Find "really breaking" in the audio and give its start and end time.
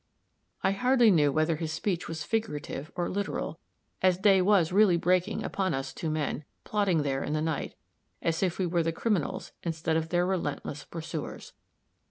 4.71-5.43